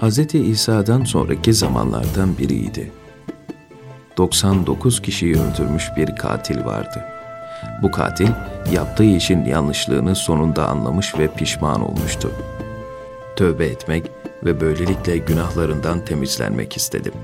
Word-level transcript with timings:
Hz. 0.00 0.34
İsa'dan 0.34 1.04
sonraki 1.04 1.54
zamanlardan 1.54 2.38
biriydi. 2.38 2.92
99 4.16 5.02
kişiyi 5.02 5.34
öldürmüş 5.34 5.90
bir 5.96 6.16
katil 6.16 6.64
vardı. 6.64 7.04
Bu 7.82 7.90
katil 7.90 8.28
yaptığı 8.72 9.04
işin 9.04 9.44
yanlışlığını 9.44 10.16
sonunda 10.16 10.68
anlamış 10.68 11.18
ve 11.18 11.28
pişman 11.34 11.90
olmuştu. 11.90 12.30
Tövbe 13.36 13.66
etmek 13.66 14.10
ve 14.44 14.60
böylelikle 14.60 15.18
günahlarından 15.18 16.04
temizlenmek 16.04 16.76
istedim. 16.76 17.14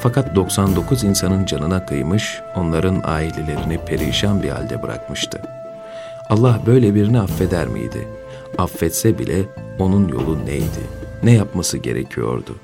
Fakat 0.00 0.34
99 0.34 1.04
insanın 1.04 1.46
canına 1.46 1.86
kıymış, 1.86 2.40
onların 2.56 3.00
ailelerini 3.04 3.78
perişan 3.78 4.42
bir 4.42 4.48
halde 4.48 4.82
bırakmıştı. 4.82 5.42
Allah 6.30 6.60
böyle 6.66 6.94
birini 6.94 7.20
affeder 7.20 7.66
miydi? 7.66 8.08
Affetse 8.58 9.18
bile 9.18 9.42
onun 9.78 10.08
yolu 10.08 10.46
neydi? 10.46 11.03
Ne 11.24 11.32
yapması 11.32 11.78
gerekiyordu? 11.78 12.56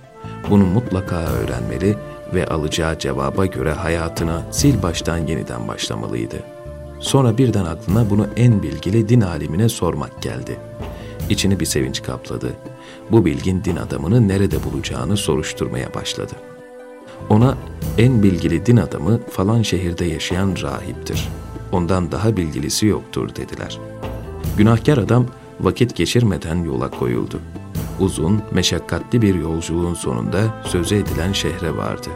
Bunu 0.50 0.66
mutlaka 0.66 1.16
öğrenmeli 1.16 1.96
ve 2.34 2.46
alacağı 2.46 2.98
cevaba 2.98 3.46
göre 3.46 3.72
hayatına 3.72 4.42
sil 4.58 4.76
baştan 4.82 5.18
yeniden 5.18 5.68
başlamalıydı. 5.68 6.36
Sonra 6.98 7.38
birden 7.38 7.64
aklına 7.64 8.10
bunu 8.10 8.26
en 8.36 8.62
bilgili 8.62 9.08
din 9.08 9.20
alimine 9.20 9.68
sormak 9.68 10.22
geldi. 10.22 10.56
İçini 11.30 11.60
bir 11.60 11.64
sevinç 11.64 12.02
kapladı. 12.02 12.52
Bu 13.10 13.24
bilgin 13.24 13.64
din 13.64 13.76
adamını 13.76 14.28
nerede 14.28 14.64
bulacağını 14.64 15.16
soruşturmaya 15.16 15.94
başladı. 15.94 16.32
Ona 17.28 17.56
en 17.98 18.22
bilgili 18.22 18.66
din 18.66 18.76
adamı 18.76 19.20
falan 19.30 19.62
şehirde 19.62 20.04
yaşayan 20.04 20.54
rahiptir. 20.62 21.28
Ondan 21.72 22.12
daha 22.12 22.36
bilgilisi 22.36 22.86
yoktur 22.86 23.36
dediler. 23.36 23.78
Günahkar 24.56 24.98
adam 24.98 25.26
vakit 25.60 25.96
geçirmeden 25.96 26.64
yola 26.64 26.90
koyuldu. 26.90 27.40
Uzun, 28.00 28.42
meşakkatli 28.50 29.22
bir 29.22 29.34
yolculuğun 29.34 29.94
sonunda 29.94 30.38
sözü 30.64 30.94
edilen 30.94 31.32
şehre 31.32 31.76
vardı. 31.76 32.08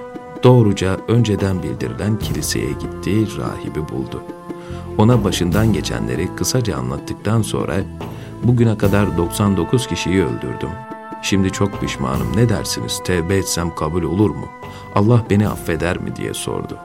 Doğruca 0.43 0.99
önceden 1.09 1.63
bildirilen 1.63 2.19
kiliseye 2.19 2.73
gitti, 2.73 3.39
rahibi 3.39 3.89
buldu. 3.89 4.23
Ona 4.99 5.25
başından 5.25 5.73
geçenleri 5.73 6.37
kısaca 6.37 6.77
anlattıktan 6.77 7.43
sonra 7.43 7.77
bugüne 8.43 8.79
kadar 8.79 9.17
99 9.17 9.87
kişiyi 9.87 10.25
öldürdüm. 10.25 10.71
Şimdi 11.23 11.51
çok 11.51 11.81
pişmanım 11.81 12.37
ne 12.37 12.49
dersiniz 12.49 13.01
tevbe 13.05 13.37
etsem 13.37 13.75
kabul 13.75 14.03
olur 14.03 14.31
mu? 14.31 14.49
Allah 14.95 15.25
beni 15.31 15.49
affeder 15.49 15.99
mi 15.99 16.17
diye 16.17 16.35
sordu. 16.35 16.79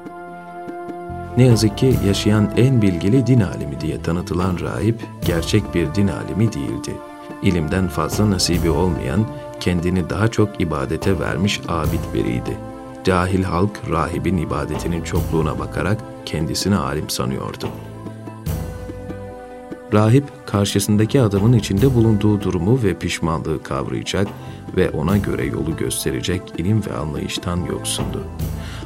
Ne 1.38 1.45
yazık 1.45 1.78
ki 1.78 1.95
yaşayan 2.08 2.52
en 2.58 2.81
bilgili 2.81 3.28
din 3.28 3.41
alimi 3.41 3.81
diye 3.81 4.02
tanıtılan 4.02 4.59
rahip 4.59 5.02
gerçek 5.25 5.75
bir 5.75 5.95
din 5.95 6.08
alimi 6.08 6.53
değildi 6.53 6.94
ilimden 7.41 7.88
fazla 7.88 8.31
nasibi 8.31 8.69
olmayan, 8.69 9.25
kendini 9.59 10.09
daha 10.09 10.27
çok 10.27 10.61
ibadete 10.61 11.19
vermiş 11.19 11.61
abid 11.67 12.13
biriydi. 12.13 12.58
Cahil 13.03 13.44
halk 13.44 13.72
rahibin 13.89 14.38
ibadetinin 14.38 15.03
çokluğuna 15.03 15.59
bakarak 15.59 15.97
kendisini 16.25 16.75
alim 16.75 17.09
sanıyordu. 17.09 17.69
Rahip 19.94 20.23
karşısındaki 20.45 21.22
adamın 21.22 21.53
içinde 21.53 21.95
bulunduğu 21.95 22.41
durumu 22.41 22.83
ve 22.83 22.94
pişmanlığı 22.94 23.63
kavrayacak 23.63 24.27
ve 24.75 24.89
ona 24.89 25.17
göre 25.17 25.45
yolu 25.45 25.77
gösterecek 25.77 26.41
ilim 26.57 26.85
ve 26.85 26.94
anlayıştan 26.94 27.57
yoksundu. 27.57 28.23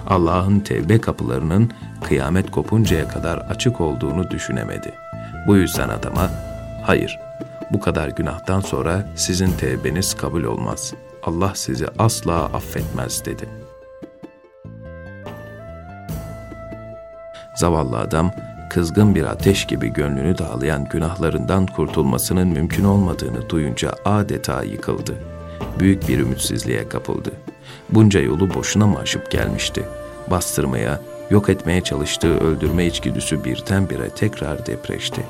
Allah'ın 0.08 0.60
tevbe 0.60 1.02
kapılarının 1.02 1.72
kıyamet 2.04 2.52
kopuncaya 2.52 3.08
kadar 3.08 3.38
açık 3.38 3.82
olduğunu 3.82 4.32
düşünemedi. 4.32 4.94
Bu 5.48 5.56
yüzden 5.56 5.90
adama, 5.90 6.32
hayır 6.84 7.20
bu 7.74 7.80
kadar 7.80 8.08
günahtan 8.08 8.60
sonra 8.60 9.08
sizin 9.16 9.52
tevbeniz 9.52 10.14
kabul 10.14 10.44
olmaz. 10.44 10.94
Allah 11.24 11.52
sizi 11.56 11.86
asla 12.00 12.34
affetmez 12.34 13.26
dedi. 13.26 13.50
Zavallı 17.56 17.98
adam 18.00 18.32
kızgın 18.70 19.16
bir 19.16 19.24
ateş 19.24 19.66
gibi 19.66 19.94
gönlünü 19.94 20.38
dağlayan 20.38 20.86
günahlarından 20.86 21.66
kurtulmasının 21.66 22.48
mümkün 22.48 22.84
olmadığını 22.84 23.50
duyunca 23.50 23.94
adeta 24.06 24.64
yıkıldı. 24.64 25.16
Büyük 25.80 26.08
bir 26.08 26.20
ümitsizliğe 26.20 26.90
kapıldı. 26.90 27.32
Bunca 27.90 28.20
yolu 28.20 28.54
boşuna 28.54 28.88
mı 28.88 29.00
aşıp 29.00 29.32
gelmişti? 29.32 29.84
Bastırmaya, 30.32 31.02
yok 31.30 31.50
etmeye 31.50 31.82
çalıştığı 31.82 32.40
öldürme 32.40 32.86
içgüdüsü 32.86 33.44
birdenbire 33.44 34.10
tekrar 34.10 34.66
depreşti. 34.66 35.26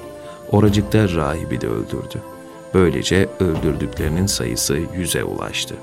Oracıkta 0.52 1.10
rahibi 1.16 1.62
de 1.62 1.68
öldürdü. 1.68 2.33
Böylece 2.74 3.30
öldürdüklerinin 3.40 4.26
sayısı 4.26 4.80
yüze 4.98 5.24
ulaştı. 5.24 5.76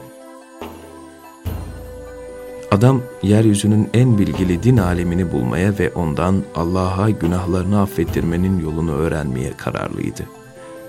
Adam 2.70 3.02
yeryüzünün 3.22 3.90
en 3.94 4.18
bilgili 4.18 4.62
din 4.62 4.76
alemini 4.76 5.32
bulmaya 5.32 5.78
ve 5.78 5.90
ondan 5.90 6.42
Allah'a 6.54 7.10
günahlarını 7.10 7.80
affettirmenin 7.82 8.60
yolunu 8.60 8.92
öğrenmeye 8.92 9.52
kararlıydı. 9.56 10.22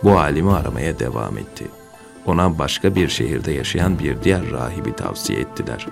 Bu 0.04 0.12
alimi 0.20 0.52
aramaya 0.52 1.00
devam 1.00 1.38
etti. 1.38 1.66
Ona 2.26 2.60
başka 2.60 2.96
bir 2.96 3.08
şehirde 3.08 3.52
yaşayan 3.52 4.00
bir 4.00 4.24
diğer 4.24 4.52
rahibi 4.52 4.96
tavsiye 4.96 5.40
ettiler. 5.40 5.88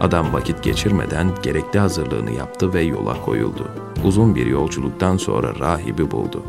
Adam 0.00 0.32
vakit 0.32 0.62
geçirmeden 0.62 1.30
gerekli 1.42 1.78
hazırlığını 1.78 2.32
yaptı 2.32 2.74
ve 2.74 2.82
yola 2.82 3.24
koyuldu. 3.24 3.68
Uzun 4.04 4.34
bir 4.34 4.46
yolculuktan 4.46 5.16
sonra 5.16 5.58
rahibi 5.58 6.10
buldu. 6.10 6.42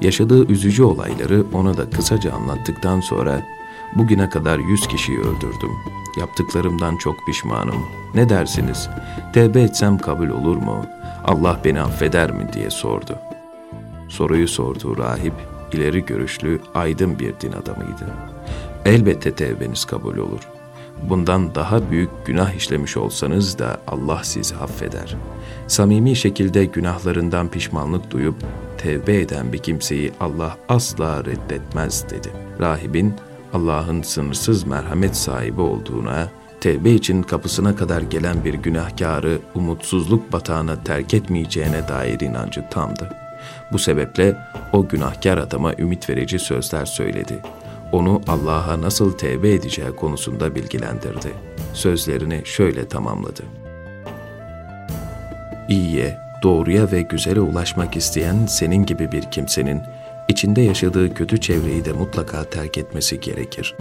Yaşadığı 0.00 0.46
üzücü 0.46 0.82
olayları 0.82 1.44
ona 1.52 1.76
da 1.76 1.90
kısaca 1.90 2.32
anlattıktan 2.32 3.00
sonra 3.00 3.42
bugüne 3.96 4.28
kadar 4.28 4.58
yüz 4.58 4.88
kişiyi 4.88 5.18
öldürdüm. 5.18 5.70
Yaptıklarımdan 6.20 6.96
çok 6.96 7.26
pişmanım. 7.26 7.86
Ne 8.14 8.28
dersiniz? 8.28 8.88
Tevbe 9.32 9.62
etsem 9.62 9.98
kabul 9.98 10.28
olur 10.28 10.56
mu? 10.56 10.86
Allah 11.24 11.60
beni 11.64 11.80
affeder 11.80 12.30
mi 12.30 12.52
diye 12.52 12.70
sordu. 12.70 13.18
Soruyu 14.08 14.48
sorduğu 14.48 14.98
rahip 14.98 15.34
ileri 15.72 16.04
görüşlü, 16.04 16.60
aydın 16.74 17.18
bir 17.18 17.34
din 17.40 17.52
adamıydı. 17.52 18.06
Elbette 18.84 19.34
tevbeniz 19.34 19.84
kabul 19.84 20.16
olur. 20.16 20.48
Bundan 21.02 21.54
daha 21.54 21.90
büyük 21.90 22.10
günah 22.26 22.54
işlemiş 22.54 22.96
olsanız 22.96 23.58
da 23.58 23.80
Allah 23.86 24.20
sizi 24.24 24.56
affeder. 24.56 25.16
Samimi 25.66 26.16
şekilde 26.16 26.64
günahlarından 26.64 27.48
pişmanlık 27.48 28.10
duyup 28.10 28.34
tevbe 28.80 29.20
eden 29.20 29.52
bir 29.52 29.58
kimseyi 29.58 30.12
Allah 30.20 30.56
asla 30.68 31.24
reddetmez 31.24 32.10
dedi. 32.10 32.28
Rahibin 32.60 33.14
Allah'ın 33.52 34.02
sınırsız 34.02 34.64
merhamet 34.64 35.16
sahibi 35.16 35.60
olduğuna, 35.60 36.28
tevbe 36.60 36.90
için 36.90 37.22
kapısına 37.22 37.76
kadar 37.76 38.00
gelen 38.00 38.44
bir 38.44 38.54
günahkarı 38.54 39.38
umutsuzluk 39.54 40.32
batağına 40.32 40.84
terk 40.84 41.14
etmeyeceğine 41.14 41.88
dair 41.88 42.20
inancı 42.20 42.64
tamdı. 42.70 43.10
Bu 43.72 43.78
sebeple 43.78 44.36
o 44.72 44.88
günahkar 44.88 45.38
adama 45.38 45.74
ümit 45.74 46.10
verici 46.10 46.38
sözler 46.38 46.84
söyledi. 46.84 47.42
Onu 47.92 48.22
Allah'a 48.28 48.80
nasıl 48.80 49.12
tevbe 49.12 49.54
edeceği 49.54 49.90
konusunda 49.96 50.54
bilgilendirdi. 50.54 51.32
Sözlerini 51.74 52.42
şöyle 52.44 52.88
tamamladı. 52.88 53.42
İyiye, 55.68 56.29
doğruya 56.42 56.92
ve 56.92 57.02
güzele 57.02 57.40
ulaşmak 57.40 57.96
isteyen 57.96 58.46
senin 58.46 58.86
gibi 58.86 59.12
bir 59.12 59.22
kimsenin 59.22 59.82
içinde 60.28 60.60
yaşadığı 60.60 61.14
kötü 61.14 61.40
çevreyi 61.40 61.84
de 61.84 61.92
mutlaka 61.92 62.44
terk 62.44 62.78
etmesi 62.78 63.20
gerekir. 63.20 63.76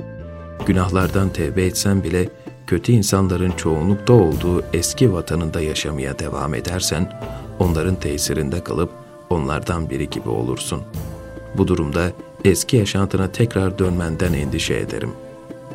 Günahlardan 0.65 1.29
tevbe 1.29 1.65
etsen 1.65 2.03
bile 2.03 2.29
kötü 2.67 2.91
insanların 2.91 3.51
çoğunlukta 3.51 4.13
olduğu 4.13 4.63
eski 4.73 5.13
vatanında 5.13 5.61
yaşamaya 5.61 6.19
devam 6.19 6.53
edersen 6.53 7.13
onların 7.59 7.95
tesirinde 7.95 8.63
kalıp 8.63 8.91
onlardan 9.29 9.89
biri 9.89 10.09
gibi 10.09 10.29
olursun. 10.29 10.81
Bu 11.57 11.67
durumda 11.67 12.11
eski 12.45 12.77
yaşantına 12.77 13.31
tekrar 13.31 13.79
dönmenden 13.79 14.33
endişe 14.33 14.75
ederim. 14.75 15.11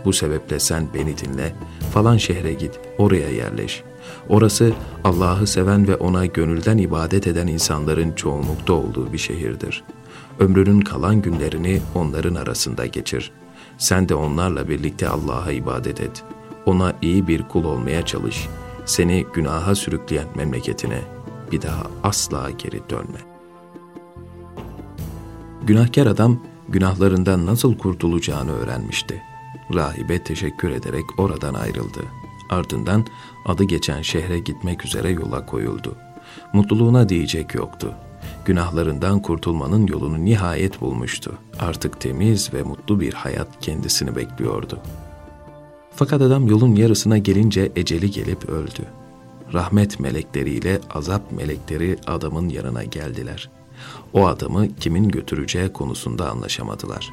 Bu 0.04 0.12
sebeple 0.12 0.60
sen 0.60 0.88
beni 0.94 1.18
dinle, 1.18 1.52
falan 1.92 2.16
şehre 2.16 2.52
git, 2.52 2.80
oraya 2.98 3.28
yerleş.'' 3.28 3.93
Orası 4.28 4.72
Allah'ı 5.04 5.46
seven 5.46 5.88
ve 5.88 5.96
ona 5.96 6.26
gönülden 6.26 6.78
ibadet 6.78 7.26
eden 7.26 7.46
insanların 7.46 8.12
çoğunlukta 8.12 8.72
olduğu 8.72 9.12
bir 9.12 9.18
şehirdir. 9.18 9.84
Ömrünün 10.38 10.80
kalan 10.80 11.22
günlerini 11.22 11.80
onların 11.94 12.34
arasında 12.34 12.86
geçir. 12.86 13.32
Sen 13.78 14.08
de 14.08 14.14
onlarla 14.14 14.68
birlikte 14.68 15.08
Allah'a 15.08 15.52
ibadet 15.52 16.00
et. 16.00 16.24
Ona 16.66 16.92
iyi 17.02 17.28
bir 17.28 17.42
kul 17.42 17.64
olmaya 17.64 18.06
çalış. 18.06 18.48
Seni 18.84 19.26
günaha 19.34 19.74
sürükleyen 19.74 20.26
memleketine 20.34 21.00
bir 21.52 21.62
daha 21.62 21.82
asla 22.02 22.50
geri 22.50 22.80
dönme. 22.90 23.18
Günahkar 25.62 26.06
adam 26.06 26.40
günahlarından 26.68 27.46
nasıl 27.46 27.78
kurtulacağını 27.78 28.52
öğrenmişti. 28.52 29.22
Rahibe 29.74 30.24
teşekkür 30.24 30.70
ederek 30.70 31.04
oradan 31.18 31.54
ayrıldı. 31.54 32.00
Ardından 32.54 33.06
adı 33.46 33.64
geçen 33.64 34.02
şehre 34.02 34.38
gitmek 34.38 34.84
üzere 34.84 35.10
yola 35.10 35.46
koyuldu. 35.46 35.96
Mutluluğuna 36.52 37.08
diyecek 37.08 37.54
yoktu. 37.54 37.94
Günahlarından 38.44 39.22
kurtulmanın 39.22 39.86
yolunu 39.86 40.24
nihayet 40.24 40.80
bulmuştu. 40.80 41.38
Artık 41.60 42.00
temiz 42.00 42.54
ve 42.54 42.62
mutlu 42.62 43.00
bir 43.00 43.14
hayat 43.14 43.48
kendisini 43.60 44.16
bekliyordu. 44.16 44.78
Fakat 45.94 46.22
adam 46.22 46.46
yolun 46.46 46.74
yarısına 46.74 47.18
gelince 47.18 47.72
eceli 47.76 48.10
gelip 48.10 48.48
öldü. 48.48 48.84
Rahmet 49.52 50.00
melekleriyle 50.00 50.80
azap 50.94 51.32
melekleri 51.32 51.98
adamın 52.06 52.48
yanına 52.48 52.84
geldiler. 52.84 53.50
O 54.12 54.26
adamı 54.26 54.76
kimin 54.76 55.08
götüreceği 55.08 55.72
konusunda 55.72 56.30
anlaşamadılar. 56.30 57.10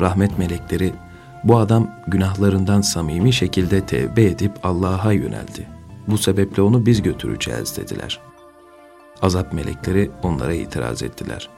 Rahmet 0.00 0.38
melekleri 0.38 0.92
bu 1.44 1.58
adam 1.58 1.90
günahlarından 2.06 2.80
samimi 2.80 3.32
şekilde 3.32 3.86
tevbe 3.86 4.24
edip 4.24 4.52
Allah'a 4.62 5.12
yöneldi. 5.12 5.66
Bu 6.08 6.18
sebeple 6.18 6.62
onu 6.62 6.86
biz 6.86 7.02
götüreceğiz 7.02 7.76
dediler. 7.76 8.20
Azap 9.22 9.52
melekleri 9.52 10.10
onlara 10.22 10.54
itiraz 10.54 11.02
ettiler. 11.02 11.48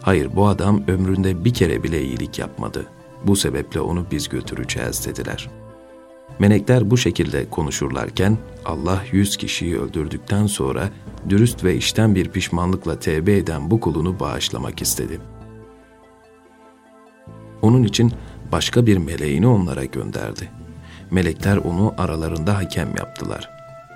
Hayır 0.00 0.36
bu 0.36 0.46
adam 0.46 0.82
ömründe 0.88 1.44
bir 1.44 1.54
kere 1.54 1.82
bile 1.82 2.02
iyilik 2.02 2.38
yapmadı. 2.38 2.86
Bu 3.24 3.36
sebeple 3.36 3.80
onu 3.80 4.06
biz 4.10 4.28
götüreceğiz 4.28 5.06
dediler. 5.06 5.50
Melekler 6.38 6.90
bu 6.90 6.96
şekilde 6.96 7.50
konuşurlarken 7.50 8.38
Allah 8.64 9.02
yüz 9.12 9.36
kişiyi 9.36 9.78
öldürdükten 9.78 10.46
sonra 10.46 10.90
dürüst 11.28 11.64
ve 11.64 11.76
işten 11.76 12.14
bir 12.14 12.28
pişmanlıkla 12.28 12.98
tevbe 12.98 13.36
eden 13.36 13.70
bu 13.70 13.80
kulunu 13.80 14.20
bağışlamak 14.20 14.82
istedi. 14.82 15.20
Onun 17.62 17.82
için 17.82 18.12
başka 18.52 18.86
bir 18.86 18.96
meleğini 18.96 19.46
onlara 19.46 19.84
gönderdi. 19.84 20.50
Melekler 21.10 21.56
onu 21.56 21.94
aralarında 21.98 22.56
hakem 22.56 22.96
yaptılar. 22.96 23.50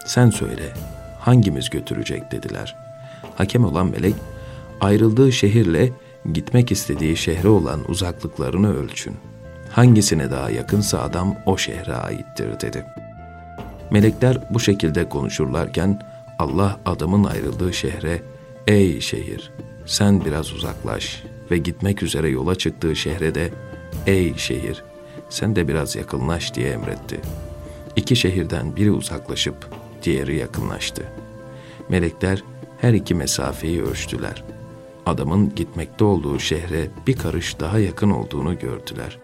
Sen 0.06 0.31
söyle, 0.31 0.73
hangimiz 1.21 1.71
götürecek 1.71 2.33
dediler. 2.33 2.77
Hakem 3.37 3.65
olan 3.65 3.87
melek, 3.87 4.15
ayrıldığı 4.81 5.33
şehirle 5.33 5.93
gitmek 6.33 6.73
istediği 6.73 7.17
şehre 7.17 7.49
olan 7.49 7.91
uzaklıklarını 7.91 8.77
ölçün. 8.77 9.17
Hangisine 9.71 10.31
daha 10.31 10.51
yakınsa 10.51 11.03
adam 11.03 11.37
o 11.47 11.56
şehre 11.56 11.95
aittir 11.95 12.61
dedi. 12.61 12.85
Melekler 13.91 14.39
bu 14.51 14.61
şekilde 14.61 15.09
konuşurlarken 15.09 16.01
Allah 16.39 16.81
adamın 16.87 17.25
ayrıldığı 17.25 17.73
şehre, 17.73 18.23
ey 18.67 19.01
şehir 19.01 19.53
sen 19.87 20.25
biraz 20.25 20.53
uzaklaş 20.53 21.23
ve 21.51 21.59
gitmek 21.59 22.03
üzere 22.03 22.29
yola 22.29 22.55
çıktığı 22.55 22.97
şehre 22.97 23.35
de 23.35 23.51
Ey 24.06 24.35
şehir, 24.37 24.85
sen 25.29 25.56
de 25.56 25.69
biraz 25.69 25.96
yakınlaş 25.96 26.55
diye 26.55 26.70
emretti. 26.70 27.20
İki 27.96 28.17
şehirden 28.17 28.76
biri 28.76 28.91
uzaklaşıp 28.91 29.69
diğeri 30.02 30.37
yakınlaştı. 30.37 31.02
Melekler 31.88 32.44
her 32.79 32.93
iki 32.93 33.14
mesafeyi 33.14 33.82
ölçtüler. 33.82 34.44
Adamın 35.06 35.55
gitmekte 35.55 36.05
olduğu 36.05 36.38
şehre 36.38 36.88
bir 37.06 37.17
karış 37.17 37.61
daha 37.61 37.79
yakın 37.79 38.11
olduğunu 38.11 38.58
gördüler. 38.58 39.19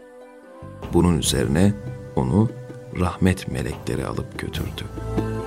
Bunun 0.93 1.19
üzerine 1.19 1.75
onu 2.17 2.51
rahmet 3.01 3.49
melekleri 3.49 4.07
alıp 4.07 4.39
götürdü.'' 4.39 5.40